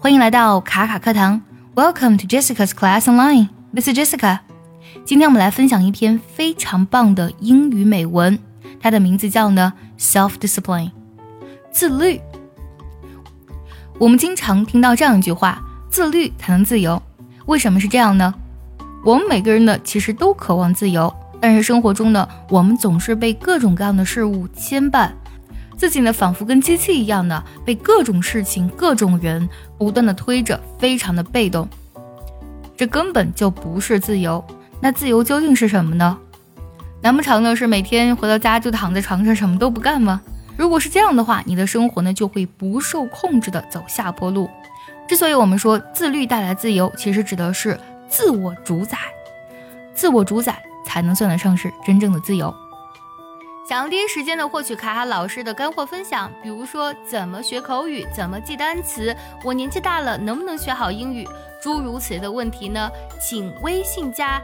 [0.00, 1.42] 欢迎来到卡卡课堂
[1.74, 3.48] ，Welcome to Jessica's Class Online.
[3.74, 4.38] This is Jessica.
[5.04, 8.38] 今天我们来分享一篇非常棒的英语美文，
[8.80, 10.92] 它的名字叫呢 Self Discipline，
[11.72, 12.20] 自律。
[13.98, 17.02] 我们经常听到这样一句话：自律才能自由。
[17.46, 18.32] 为什么是这样呢？
[19.04, 25.10] 我们每个人呢，其实都渴望自由，但是生活中呢，我们总是被各种各样的事物牵绊。
[25.78, 29.48] 自己呢，仿佛跟机器一样的被各种事情、各种人
[29.78, 31.68] 不断的推着，非常的被动。
[32.76, 34.44] 这根本就不是自由。
[34.80, 36.18] 那自由究竟是什么呢？
[37.00, 40.20] 难不成呢是每天回到家就躺在床上什么都不干吗？
[40.56, 44.50] 如果是这样的话，你的生活呢就会不受控制的走下坡路。
[45.06, 48.98] 之所以我们说自律带来自由，其实指的是自我主宰。
[49.94, 52.52] 自我主宰才能算得上是真正的自由。
[53.68, 59.14] 想要第一时间的获取卡卡老师的干货分享，比如说怎么学口语，怎么记单词，
[59.44, 61.28] 我年纪大了能不能学好英语，
[61.62, 62.90] 诸如此类的问题呢？
[63.20, 64.40] 请微信加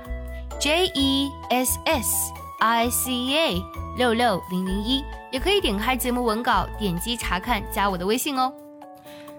[0.61, 3.63] J E S S I C A
[3.97, 8.53] 六六零零一，也可以点开节目文稿，点击查看，加我的微信哦。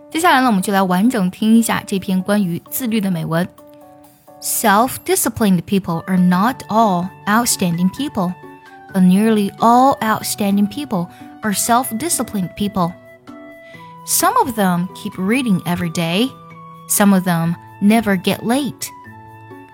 [0.09, 3.47] 接下来呢，我们就来完整听一下这篇关于自律的美文。
[4.41, 8.33] Self-disciplined people are not all outstanding people.
[9.01, 11.09] Nearly all outstanding people
[11.43, 12.93] are self disciplined people.
[14.05, 16.29] Some of them keep reading every day,
[16.87, 18.91] some of them never get late.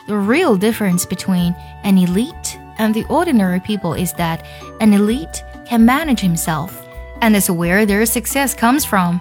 [0.08, 4.46] The real difference between an elite and the ordinary people is that
[4.80, 6.86] an elite can manage himself,
[7.22, 9.20] and is where their success comes from.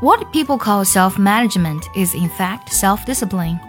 [0.00, 3.60] What people call self management is, in fact, self discipline.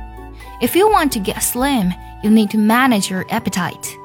[0.62, 3.96] If you want to get slim, you need to manage your appetite.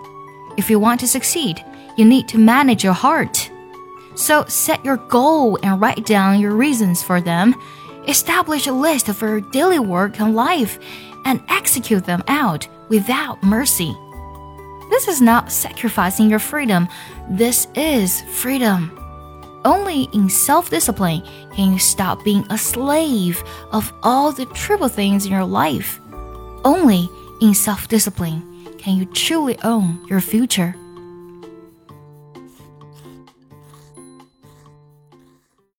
[0.56, 1.64] If you want to succeed,
[1.96, 3.50] you need to manage your heart.
[4.14, 7.54] So set your goal and write down your reasons for them.
[8.06, 10.78] Establish a list of your daily work and life
[11.24, 13.96] and execute them out without mercy.
[14.90, 16.88] This is not sacrificing your freedom,
[17.30, 18.98] this is freedom.
[19.64, 21.22] Only in self discipline
[21.54, 26.00] can you stop being a slave of all the trivial things in your life.
[26.64, 27.08] Only
[27.40, 28.51] in self discipline
[28.82, 30.74] can you truly own your future.